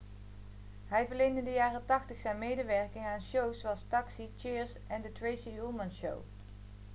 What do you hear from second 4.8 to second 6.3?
en the tracy ullman show